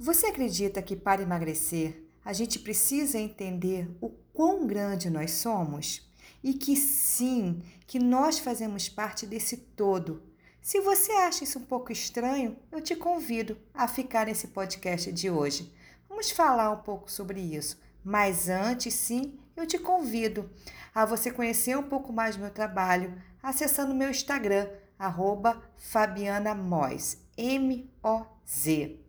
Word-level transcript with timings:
Você 0.00 0.26
acredita 0.26 0.80
que 0.80 0.94
para 0.94 1.22
emagrecer 1.22 2.04
a 2.24 2.32
gente 2.32 2.60
precisa 2.60 3.18
entender 3.18 3.90
o 4.00 4.10
quão 4.32 4.64
grande 4.64 5.10
nós 5.10 5.32
somos? 5.32 6.08
E 6.40 6.54
que 6.54 6.76
sim, 6.76 7.60
que 7.84 7.98
nós 7.98 8.38
fazemos 8.38 8.88
parte 8.88 9.26
desse 9.26 9.56
todo. 9.56 10.22
Se 10.62 10.80
você 10.80 11.10
acha 11.10 11.42
isso 11.42 11.58
um 11.58 11.64
pouco 11.64 11.90
estranho, 11.90 12.56
eu 12.70 12.80
te 12.80 12.94
convido 12.94 13.58
a 13.74 13.88
ficar 13.88 14.26
nesse 14.26 14.46
podcast 14.48 15.10
de 15.10 15.28
hoje. 15.28 15.74
Vamos 16.08 16.30
falar 16.30 16.70
um 16.70 16.82
pouco 16.82 17.10
sobre 17.10 17.40
isso. 17.40 17.76
Mas 18.04 18.48
antes, 18.48 18.94
sim, 18.94 19.36
eu 19.56 19.66
te 19.66 19.80
convido 19.80 20.48
a 20.94 21.04
você 21.04 21.28
conhecer 21.28 21.76
um 21.76 21.82
pouco 21.82 22.12
mais 22.12 22.36
do 22.36 22.42
meu 22.42 22.52
trabalho 22.52 23.20
acessando 23.42 23.92
meu 23.92 24.10
Instagram, 24.10 24.68
arroba 24.96 25.60
Fabiana 25.76 26.54
Moz, 26.54 27.18
M-O-Z. 27.36 29.07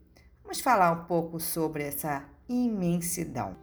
Vamos 0.50 0.62
falar 0.62 0.92
um 0.92 1.06
pouco 1.06 1.40
sobre 1.40 1.84
essa 1.84 2.28
imensidão. 2.50 3.56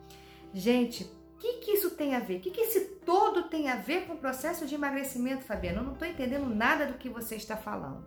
Gente, 0.54 1.02
o 1.02 1.36
que, 1.36 1.54
que 1.54 1.72
isso 1.72 1.90
tem 1.90 2.14
a 2.14 2.20
ver? 2.20 2.36
O 2.36 2.40
que, 2.40 2.52
que 2.52 2.60
esse 2.60 2.80
todo 3.04 3.48
tem 3.48 3.68
a 3.68 3.74
ver 3.74 4.06
com 4.06 4.12
o 4.12 4.18
processo 4.18 4.64
de 4.64 4.76
emagrecimento, 4.76 5.42
Fabiana? 5.42 5.80
Eu 5.80 5.82
não 5.82 5.94
estou 5.94 6.06
entendendo 6.06 6.46
nada 6.46 6.86
do 6.86 6.94
que 6.94 7.08
você 7.08 7.34
está 7.34 7.56
falando. 7.56 8.06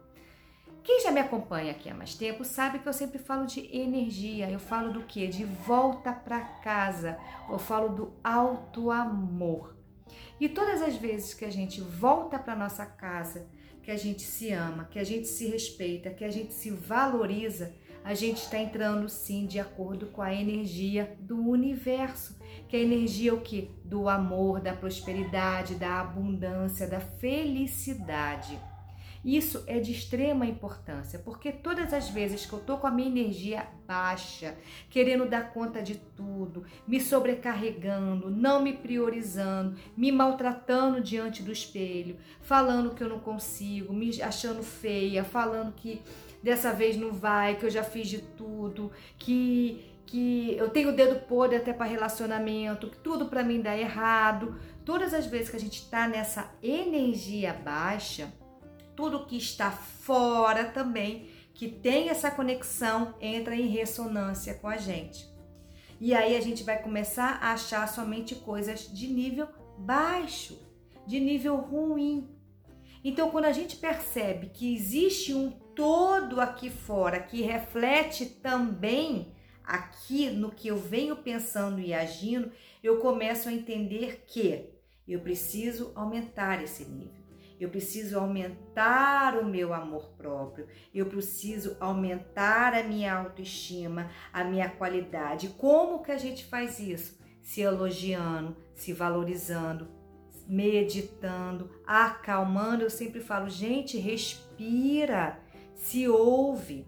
Quem 0.81 1.01
já 1.01 1.11
me 1.11 1.19
acompanha 1.19 1.71
aqui 1.71 1.89
há 1.89 1.93
mais 1.93 2.13
tempo 2.13 2.45
sabe 2.45 2.79
que 2.79 2.87
eu 2.87 2.93
sempre 2.93 3.19
falo 3.19 3.45
de 3.45 3.69
energia. 3.75 4.49
Eu 4.49 4.59
falo 4.61 4.93
do 4.93 5.03
que? 5.03 5.27
De 5.27 5.43
volta 5.43 6.13
para 6.13 6.39
casa. 6.39 7.19
Eu 7.49 7.59
falo 7.59 7.89
do 7.89 8.13
alto 8.23 8.91
amor. 8.91 9.75
E 10.39 10.47
todas 10.47 10.81
as 10.81 10.95
vezes 10.95 11.33
que 11.33 11.43
a 11.43 11.51
gente 11.51 11.81
volta 11.81 12.39
para 12.39 12.55
nossa 12.55 12.85
casa, 12.85 13.45
que 13.83 13.91
a 13.91 13.97
gente 13.97 14.21
se 14.21 14.53
ama, 14.53 14.85
que 14.85 14.99
a 14.99 15.03
gente 15.03 15.27
se 15.27 15.47
respeita, 15.47 16.11
que 16.11 16.23
a 16.23 16.31
gente 16.31 16.53
se 16.53 16.69
valoriza, 16.69 17.75
a 18.03 18.13
gente 18.13 18.37
está 18.37 18.57
entrando 18.57 19.07
sim 19.09 19.45
de 19.45 19.59
acordo 19.59 20.07
com 20.07 20.21
a 20.21 20.33
energia 20.33 21.15
do 21.19 21.37
universo, 21.37 22.37
que 22.67 22.75
é 22.75 22.79
a 22.79 22.83
energia 22.83 23.33
o 23.33 23.41
que? 23.41 23.71
Do 23.83 24.07
amor, 24.07 24.61
da 24.61 24.73
prosperidade, 24.73 25.75
da 25.75 25.99
abundância, 25.99 26.87
da 26.87 26.99
felicidade. 26.99 28.59
Isso 29.23 29.63
é 29.67 29.79
de 29.79 29.91
extrema 29.91 30.45
importância, 30.45 31.19
porque 31.19 31.51
todas 31.51 31.93
as 31.93 32.09
vezes 32.09 32.45
que 32.45 32.53
eu 32.53 32.59
tô 32.59 32.77
com 32.77 32.87
a 32.87 32.91
minha 32.91 33.09
energia 33.09 33.67
baixa, 33.85 34.55
querendo 34.89 35.25
dar 35.25 35.51
conta 35.51 35.81
de 35.81 35.95
tudo, 35.95 36.65
me 36.87 37.01
sobrecarregando, 37.01 38.29
não 38.31 38.61
me 38.61 38.73
priorizando, 38.73 39.77
me 39.95 40.11
maltratando 40.11 41.01
diante 41.01 41.43
do 41.43 41.51
espelho, 41.51 42.17
falando 42.41 42.95
que 42.95 43.03
eu 43.03 43.09
não 43.09 43.19
consigo, 43.19 43.93
me 43.93 44.21
achando 44.21 44.63
feia, 44.63 45.23
falando 45.23 45.73
que 45.73 46.01
dessa 46.41 46.71
vez 46.71 46.95
não 46.95 47.11
vai, 47.11 47.55
que 47.55 47.65
eu 47.65 47.69
já 47.69 47.83
fiz 47.83 48.07
de 48.07 48.19
tudo, 48.19 48.91
que 49.17 49.85
que 50.09 50.55
eu 50.57 50.67
tenho 50.71 50.89
o 50.89 50.95
dedo 50.95 51.19
podre 51.27 51.55
até 51.55 51.71
para 51.71 51.85
relacionamento, 51.85 52.89
que 52.89 52.97
tudo 52.97 53.27
para 53.27 53.43
mim 53.43 53.61
dá 53.61 53.77
errado. 53.77 54.59
Todas 54.83 55.13
as 55.13 55.27
vezes 55.27 55.51
que 55.51 55.55
a 55.55 55.59
gente 55.59 55.83
está 55.83 56.07
nessa 56.07 56.51
energia 56.63 57.53
baixa, 57.53 58.33
tudo 58.99 59.25
que 59.25 59.37
está 59.37 59.71
fora 59.71 60.65
também, 60.65 61.29
que 61.53 61.69
tem 61.69 62.09
essa 62.09 62.29
conexão, 62.29 63.15
entra 63.21 63.55
em 63.55 63.67
ressonância 63.67 64.55
com 64.55 64.67
a 64.67 64.75
gente. 64.75 65.25
E 66.01 66.13
aí 66.13 66.35
a 66.35 66.41
gente 66.41 66.63
vai 66.63 66.81
começar 66.81 67.39
a 67.41 67.53
achar 67.53 67.87
somente 67.87 68.35
coisas 68.35 68.91
de 68.91 69.07
nível 69.07 69.47
baixo, 69.77 70.59
de 71.07 71.17
nível 71.17 71.55
ruim. 71.55 72.29
Então, 73.01 73.31
quando 73.31 73.45
a 73.45 73.53
gente 73.53 73.77
percebe 73.77 74.47
que 74.47 74.75
existe 74.75 75.33
um 75.33 75.49
todo 75.49 76.41
aqui 76.41 76.69
fora 76.69 77.21
que 77.21 77.41
reflete 77.41 78.25
também 78.25 79.31
aqui 79.63 80.29
no 80.29 80.51
que 80.51 80.67
eu 80.67 80.77
venho 80.77 81.15
pensando 81.15 81.79
e 81.79 81.93
agindo, 81.93 82.51
eu 82.83 82.99
começo 82.99 83.47
a 83.47 83.53
entender 83.53 84.25
que 84.27 84.69
eu 85.07 85.21
preciso 85.21 85.93
aumentar 85.95 86.61
esse 86.61 86.83
nível. 86.83 87.18
Eu 87.59 87.69
preciso 87.69 88.17
aumentar 88.17 89.37
o 89.37 89.45
meu 89.45 89.73
amor 89.73 90.11
próprio. 90.17 90.67
Eu 90.93 91.07
preciso 91.07 91.75
aumentar 91.79 92.73
a 92.73 92.83
minha 92.83 93.13
autoestima, 93.13 94.09
a 94.31 94.43
minha 94.43 94.69
qualidade. 94.69 95.49
Como 95.57 96.01
que 96.01 96.11
a 96.11 96.17
gente 96.17 96.45
faz 96.45 96.79
isso? 96.79 97.19
Se 97.41 97.61
elogiando, 97.61 98.55
se 98.73 98.93
valorizando, 98.93 99.87
meditando, 100.47 101.69
acalmando. 101.85 102.83
Eu 102.83 102.89
sempre 102.89 103.19
falo, 103.19 103.49
gente, 103.49 103.97
respira 103.97 105.39
se 105.79 106.07
ouve. 106.07 106.85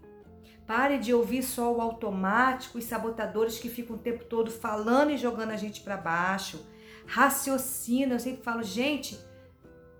Pare 0.66 0.98
de 0.98 1.12
ouvir 1.12 1.42
só 1.42 1.74
o 1.74 1.80
automático 1.80 2.78
e 2.78 2.82
sabotadores 2.82 3.58
que 3.58 3.68
ficam 3.68 3.96
o 3.96 3.98
tempo 3.98 4.24
todo 4.24 4.50
falando 4.50 5.10
e 5.10 5.18
jogando 5.18 5.50
a 5.50 5.56
gente 5.56 5.80
para 5.80 5.96
baixo. 5.96 6.64
Raciocina, 7.06 8.14
eu 8.14 8.20
sempre 8.20 8.42
falo, 8.42 8.62
gente, 8.62 9.18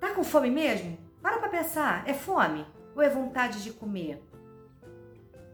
tá 0.03 0.11
com 0.11 0.25
fome 0.25 0.51
mesmo? 0.51 0.99
Para 1.23 1.39
para 1.39 1.49
pensar, 1.49 2.03
é 2.09 2.13
fome 2.13 2.67
ou 2.97 3.01
é 3.01 3.09
vontade 3.09 3.63
de 3.63 3.73
comer? 3.73 4.21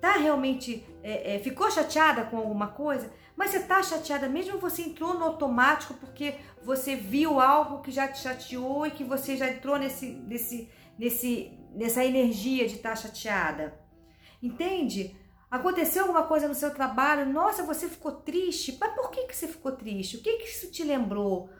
Tá 0.00 0.12
realmente, 0.12 0.86
é, 1.02 1.34
é, 1.34 1.38
ficou 1.38 1.70
chateada 1.70 2.24
com 2.24 2.38
alguma 2.38 2.68
coisa? 2.68 3.12
Mas 3.36 3.50
você 3.50 3.60
tá 3.60 3.82
chateada 3.82 4.26
mesmo 4.26 4.58
você 4.58 4.82
entrou 4.82 5.12
no 5.12 5.24
automático 5.24 5.92
porque 5.94 6.36
você 6.62 6.96
viu 6.96 7.38
algo 7.38 7.82
que 7.82 7.90
já 7.90 8.08
te 8.08 8.20
chateou 8.20 8.86
e 8.86 8.90
que 8.90 9.04
você 9.04 9.36
já 9.36 9.50
entrou 9.50 9.78
nesse, 9.78 10.06
nesse, 10.06 10.70
nesse, 10.98 11.52
nessa 11.74 12.02
energia 12.02 12.66
de 12.66 12.76
estar 12.76 12.90
tá 12.90 12.96
chateada. 12.96 13.78
Entende? 14.42 15.14
Aconteceu 15.50 16.04
alguma 16.04 16.22
coisa 16.22 16.48
no 16.48 16.54
seu 16.54 16.72
trabalho, 16.72 17.30
nossa, 17.30 17.62
você 17.62 17.86
ficou 17.86 18.12
triste. 18.12 18.78
Mas 18.80 18.94
por 18.94 19.10
que, 19.10 19.26
que 19.26 19.36
você 19.36 19.46
ficou 19.46 19.72
triste? 19.72 20.16
O 20.16 20.22
que, 20.22 20.38
que 20.38 20.48
isso 20.48 20.70
te 20.70 20.82
lembrou? 20.82 21.50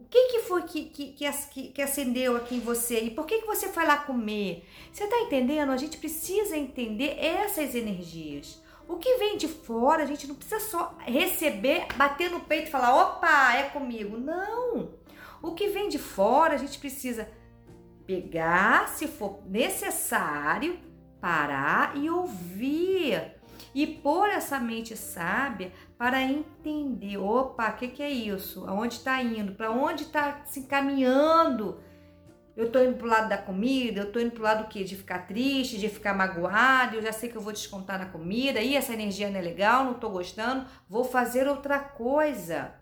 O 0.00 0.04
que, 0.04 0.28
que 0.28 0.38
foi 0.40 0.62
que, 0.62 0.84
que, 0.84 1.14
que, 1.50 1.68
que 1.68 1.82
acendeu 1.82 2.36
aqui 2.36 2.54
em 2.54 2.60
você? 2.60 3.00
E 3.00 3.10
por 3.10 3.26
que, 3.26 3.38
que 3.38 3.46
você 3.46 3.68
foi 3.68 3.84
lá 3.84 3.98
comer? 3.98 4.64
Você 4.92 5.04
está 5.04 5.18
entendendo? 5.20 5.72
A 5.72 5.76
gente 5.76 5.98
precisa 5.98 6.56
entender 6.56 7.18
essas 7.18 7.74
energias. 7.74 8.62
O 8.88 8.96
que 8.96 9.16
vem 9.16 9.36
de 9.36 9.46
fora, 9.46 10.02
a 10.02 10.06
gente 10.06 10.26
não 10.26 10.34
precisa 10.34 10.60
só 10.60 10.96
receber, 11.00 11.86
bater 11.96 12.30
no 12.30 12.40
peito 12.40 12.68
e 12.68 12.70
falar, 12.70 12.96
opa, 12.96 13.54
é 13.54 13.64
comigo. 13.64 14.16
Não! 14.16 14.94
O 15.42 15.52
que 15.52 15.68
vem 15.68 15.88
de 15.88 15.98
fora, 15.98 16.54
a 16.54 16.58
gente 16.58 16.78
precisa 16.78 17.28
pegar, 18.06 18.88
se 18.88 19.06
for 19.06 19.42
necessário, 19.46 20.78
parar 21.20 21.96
e 21.96 22.08
ouvir 22.08 22.87
e 23.74 23.86
pôr 23.86 24.28
essa 24.28 24.58
mente 24.58 24.96
sábia 24.96 25.72
para 25.96 26.22
entender, 26.22 27.16
opa, 27.18 27.70
o 27.70 27.76
que, 27.76 27.88
que 27.88 28.02
é 28.02 28.10
isso? 28.10 28.64
Aonde 28.66 28.94
está 28.94 29.22
indo? 29.22 29.52
Para 29.52 29.70
onde 29.70 30.04
está 30.04 30.42
se 30.44 30.60
encaminhando? 30.60 31.80
Eu 32.56 32.66
estou 32.66 32.84
indo 32.84 32.96
para 32.96 33.06
o 33.06 33.10
lado 33.10 33.28
da 33.28 33.38
comida, 33.38 34.00
eu 34.00 34.06
estou 34.08 34.20
indo 34.20 34.32
para 34.32 34.40
o 34.40 34.44
lado 34.44 34.64
do 34.64 34.68
quê? 34.68 34.82
De 34.82 34.96
ficar 34.96 35.28
triste, 35.28 35.78
de 35.78 35.88
ficar 35.88 36.12
magoado, 36.12 36.96
eu 36.96 37.02
já 37.02 37.12
sei 37.12 37.28
que 37.28 37.36
eu 37.36 37.40
vou 37.40 37.52
descontar 37.52 38.00
na 38.00 38.06
comida, 38.06 38.60
e 38.60 38.74
essa 38.74 38.92
energia 38.92 39.30
não 39.30 39.38
é 39.38 39.42
legal, 39.42 39.84
não 39.84 39.92
estou 39.92 40.10
gostando, 40.10 40.66
vou 40.88 41.04
fazer 41.04 41.46
outra 41.46 41.78
coisa. 41.78 42.74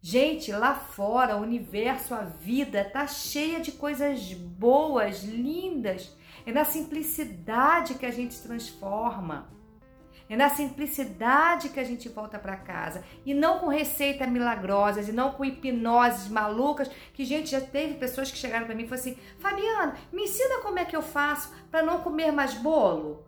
Gente, 0.00 0.52
lá 0.52 0.74
fora, 0.74 1.36
o 1.36 1.42
universo, 1.42 2.14
a 2.14 2.22
vida 2.22 2.82
tá 2.84 3.06
cheia 3.06 3.60
de 3.60 3.72
coisas 3.72 4.32
boas, 4.32 5.22
lindas. 5.24 6.16
É 6.46 6.52
na 6.52 6.64
simplicidade 6.64 7.94
que 7.94 8.06
a 8.06 8.10
gente 8.10 8.40
transforma. 8.40 9.57
É 10.28 10.36
na 10.36 10.50
simplicidade 10.50 11.70
que 11.70 11.80
a 11.80 11.84
gente 11.84 12.08
volta 12.08 12.38
para 12.38 12.56
casa. 12.56 13.02
E 13.24 13.32
não 13.32 13.60
com 13.60 13.68
receitas 13.68 14.28
milagrosas, 14.28 15.08
e 15.08 15.12
não 15.12 15.32
com 15.32 15.44
hipnoses 15.44 16.28
malucas. 16.28 16.90
Que, 17.14 17.24
gente, 17.24 17.50
já 17.50 17.60
teve 17.60 17.94
pessoas 17.94 18.30
que 18.30 18.36
chegaram 18.36 18.66
para 18.66 18.74
mim 18.74 18.84
e 18.84 18.88
falaram 18.88 19.08
assim: 19.08 19.18
Fabiana, 19.38 19.96
me 20.12 20.24
ensina 20.24 20.60
como 20.60 20.78
é 20.78 20.84
que 20.84 20.96
eu 20.96 21.02
faço 21.02 21.52
para 21.70 21.82
não 21.82 22.02
comer 22.02 22.30
mais 22.30 22.54
bolo. 22.54 23.24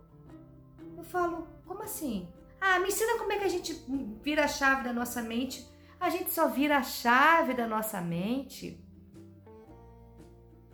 Eu 0.96 1.04
falo: 1.04 1.48
como 1.66 1.82
assim? 1.82 2.28
Ah, 2.60 2.78
me 2.78 2.88
ensina 2.88 3.18
como 3.18 3.32
é 3.32 3.38
que 3.38 3.44
a 3.44 3.48
gente 3.48 3.72
vira 4.22 4.44
a 4.44 4.48
chave 4.48 4.84
da 4.84 4.92
nossa 4.92 5.22
mente 5.22 5.70
a 6.00 6.08
gente 6.08 6.30
só 6.30 6.48
vira 6.48 6.78
a 6.78 6.82
chave 6.82 7.52
da 7.52 7.66
nossa 7.66 8.00
mente 8.00 8.82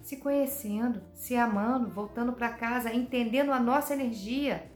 se 0.01 0.19
conhecendo, 0.19 1.03
se 1.13 1.35
amando, 1.35 1.91
voltando 1.91 2.33
para 2.33 2.51
casa, 2.51 2.95
entendendo 2.95 3.51
a 3.51 3.59
nossa 3.59 3.93
energia. 3.93 4.71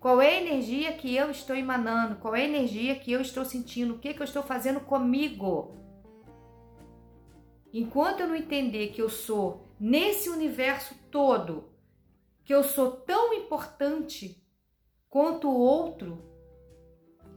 Qual 0.00 0.20
é 0.20 0.36
a 0.36 0.40
energia 0.40 0.92
que 0.92 1.14
eu 1.14 1.30
estou 1.30 1.56
emanando? 1.56 2.16
Qual 2.16 2.34
é 2.34 2.42
a 2.42 2.48
energia 2.48 2.94
que 2.94 3.10
eu 3.10 3.20
estou 3.20 3.44
sentindo? 3.44 3.94
O 3.94 3.98
que, 3.98 4.14
que 4.14 4.20
eu 4.20 4.24
estou 4.24 4.42
fazendo 4.42 4.80
comigo? 4.80 5.74
Enquanto 7.72 8.20
eu 8.20 8.28
não 8.28 8.36
entender 8.36 8.88
que 8.88 9.02
eu 9.02 9.08
sou 9.08 9.68
nesse 9.78 10.28
universo 10.30 10.94
todo, 11.10 11.72
que 12.44 12.54
eu 12.54 12.62
sou 12.62 12.92
tão 12.92 13.34
importante 13.34 14.42
quanto 15.08 15.48
o 15.48 15.58
outro, 15.58 16.24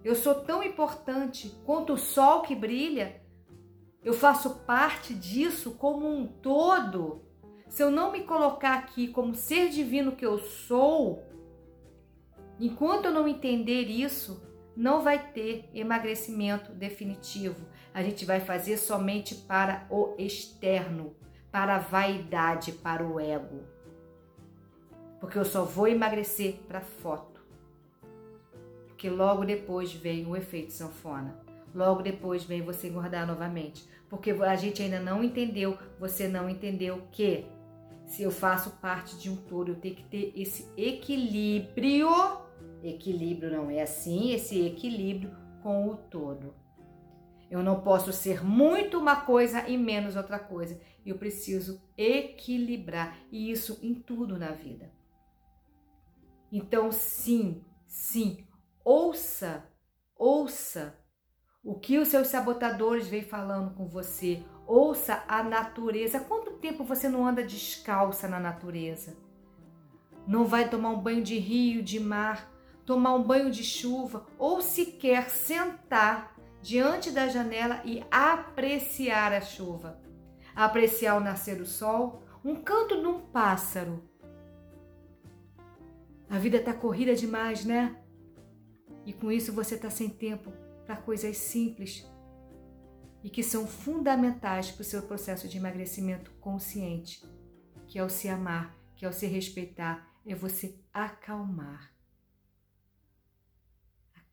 eu 0.04 0.16
sou 0.16 0.36
tão 0.36 0.64
importante 0.64 1.50
quanto 1.66 1.94
o 1.94 1.98
sol 1.98 2.42
que 2.42 2.56
brilha. 2.56 3.22
Eu 4.04 4.14
faço 4.14 4.62
parte 4.66 5.14
disso 5.14 5.72
como 5.72 6.08
um 6.08 6.26
todo. 6.26 7.26
Se 7.68 7.84
eu 7.84 7.92
não 7.92 8.12
me 8.12 8.24
colocar 8.24 8.76
aqui 8.76 9.10
como 9.10 9.36
ser 9.36 9.70
divino 9.70 10.16
que 10.16 10.26
eu 10.26 10.40
sou, 10.40 11.29
Enquanto 12.60 13.06
eu 13.06 13.12
não 13.12 13.28
entender 13.28 13.84
isso, 13.84 14.44
não 14.76 15.02
vai 15.02 15.32
ter 15.32 15.70
emagrecimento 15.74 16.72
definitivo. 16.72 17.66
A 17.94 18.04
gente 18.04 18.26
vai 18.26 18.40
fazer 18.40 18.78
somente 18.78 19.36
para 19.36 19.88
o 19.90 20.16
externo, 20.18 21.16
para 21.52 21.78
a 21.78 21.80
vaidade, 21.80 22.72
para 22.74 23.06
o 23.06 23.20
ego. 23.20 23.64
Porque 25.20 25.38
eu 25.38 25.46
só 25.46 25.64
vou 25.64 25.88
emagrecer 25.88 26.60
para 26.68 26.82
foto. 26.82 27.42
Porque 28.88 29.10
logo 29.10 29.46
depois 29.46 29.94
vem 29.94 30.26
o 30.26 30.36
efeito 30.36 30.74
sanfona. 30.74 31.40
Logo 31.74 32.02
depois 32.02 32.44
vem 32.44 32.62
você 32.62 32.90
engordar 32.90 33.26
novamente. 33.26 33.88
Porque 34.10 34.32
a 34.32 34.56
gente 34.56 34.82
ainda 34.82 35.00
não 35.00 35.24
entendeu, 35.24 35.78
você 36.00 36.28
não 36.28 36.50
entendeu 36.50 37.04
que 37.12 37.46
se 38.06 38.24
eu 38.24 38.32
faço 38.32 38.72
parte 38.82 39.18
de 39.18 39.30
um 39.30 39.36
todo, 39.36 39.72
eu 39.72 39.76
tenho 39.76 39.96
que 39.96 40.04
ter 40.04 40.34
esse 40.36 40.68
equilíbrio. 40.76 42.10
Equilíbrio 42.84 43.52
não 43.52 43.70
é 43.70 43.82
assim, 43.82 44.32
esse 44.32 44.66
equilíbrio 44.66 45.36
com 45.62 45.88
o 45.88 45.98
todo. 45.98 46.54
Eu 47.50 47.64
não 47.64 47.82
posso 47.82 48.14
ser 48.14 48.44
muito 48.44 49.00
uma 49.00 49.22
coisa 49.22 49.68
e 49.68 49.78
menos 49.78 50.16
outra 50.16 50.38
coisa. 50.38 50.80
Eu 51.06 51.18
preciso 51.18 51.82
equilibrar 51.98 53.18
e 53.32 53.52
isso 53.52 53.80
em 53.82 53.96
tudo 53.96 54.38
na 54.38 54.52
vida. 54.52 54.92
Então, 56.52 56.92
sim, 56.92 57.64
sim, 57.88 58.48
ouça, 58.84 59.66
ouça 60.16 60.96
o 61.64 61.76
que 61.76 61.98
os 61.98 62.08
seus 62.08 62.28
sabotadores 62.28 63.08
vêm 63.08 63.24
falando 63.24 63.74
com 63.76 63.88
você. 63.88 64.44
Ouça 64.66 65.24
a 65.28 65.44
natureza. 65.44 66.20
Quanto 66.20 66.58
tempo 66.58 66.84
você 66.84 67.10
não 67.10 67.26
anda 67.26 67.44
descalça 67.44 68.28
na 68.28 68.40
natureza? 68.40 69.18
Não 70.28 70.46
vai 70.46 70.70
tomar 70.70 70.90
um 70.90 71.02
banho 71.02 71.24
de 71.24 71.38
rio, 71.38 71.82
de 71.82 72.00
mar, 72.00 72.52
tomar 72.90 73.14
um 73.14 73.22
banho 73.22 73.52
de 73.52 73.64
chuva 73.64 74.26
ou 74.36 74.64
sequer 74.64 75.30
sentar 75.30 76.36
diante 76.60 77.12
da 77.12 77.28
janela 77.28 77.84
e 77.86 78.04
apreciar 78.10 79.32
a 79.32 79.42
chuva, 79.42 80.02
apreciar 80.56 81.16
o 81.16 81.20
nascer 81.20 81.56
do 81.56 81.68
sol, 81.68 82.24
um 82.44 82.56
canto 82.56 83.00
de 83.00 83.06
um 83.06 83.20
pássaro. 83.20 84.04
A 86.28 86.40
vida 86.40 86.58
está 86.58 86.74
corrida 86.74 87.14
demais, 87.14 87.64
né? 87.64 87.96
E 89.06 89.14
com 89.14 89.32
isso 89.32 89.54
você 89.54 89.76
está 89.76 89.92
sem 89.92 90.10
tempo 90.10 90.52
para 90.84 90.96
coisas 90.96 91.38
simples 91.38 92.12
e 93.24 93.30
que 93.30 93.44
são 93.44 93.68
fundamentais 93.68 94.72
para 94.72 94.82
o 94.82 94.86
seu 94.86 95.04
processo 95.04 95.48
de 95.48 95.60
emagrecimento 95.60 96.32
consciente, 96.42 97.24
que 97.88 98.00
é 98.00 98.04
o 98.04 98.10
se 98.10 98.28
amar, 98.28 98.76
que 98.96 99.06
é 99.06 99.08
o 99.08 99.14
se 99.14 99.28
respeitar, 99.28 100.12
é 100.26 100.34
você 100.34 100.76
acalmar. 100.92 101.99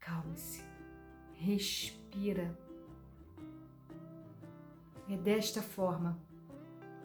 Acalme-se, 0.06 0.62
respira. 1.34 2.56
É 5.10 5.16
desta 5.16 5.60
forma. 5.60 6.16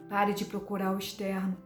Pare 0.08 0.32
de 0.32 0.44
procurar 0.44 0.94
o 0.94 0.98
externo, 0.98 1.56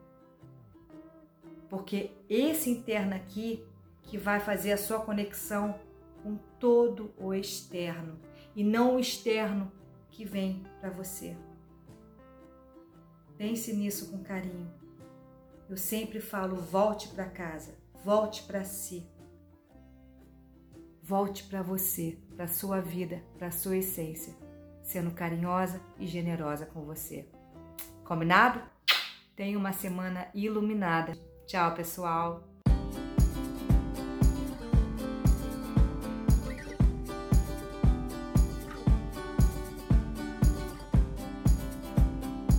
porque 1.68 2.12
esse 2.28 2.70
interno 2.70 3.14
aqui 3.14 3.62
que 4.04 4.16
vai 4.16 4.40
fazer 4.40 4.72
a 4.72 4.78
sua 4.78 5.00
conexão 5.00 5.78
com 6.22 6.36
todo 6.58 7.12
o 7.18 7.34
externo 7.34 8.18
e 8.54 8.64
não 8.64 8.96
o 8.96 9.00
externo 9.00 9.70
que 10.10 10.24
vem 10.24 10.64
para 10.80 10.88
você. 10.88 11.36
Pense 13.36 13.74
nisso 13.74 14.10
com 14.10 14.22
carinho. 14.22 14.72
Eu 15.68 15.76
sempre 15.76 16.18
falo: 16.18 16.56
volte 16.56 17.08
para 17.08 17.28
casa, 17.28 17.74
volte 18.02 18.44
para 18.44 18.64
si. 18.64 19.06
Volte 21.06 21.44
para 21.44 21.62
você, 21.62 22.19
para 22.35 22.49
sua 22.49 22.81
vida, 22.81 23.23
para 23.38 23.53
sua 23.53 23.76
essência, 23.76 24.35
sendo 24.82 25.12
carinhosa 25.12 25.81
e 26.00 26.05
generosa 26.05 26.67
com 26.67 26.85
você. 26.85 27.29
Combinado? 28.03 28.61
Tenha 29.37 29.56
uma 29.56 29.73
semana 29.73 30.26
iluminada. 30.35 31.12
Tchau, 31.47 31.76
pessoal! 31.76 32.56